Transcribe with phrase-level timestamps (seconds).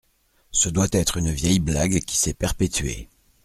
[0.49, 3.07] Ce doit être une vieille blague qui s'est perpétuée.